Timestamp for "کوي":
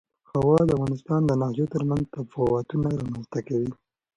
3.47-3.71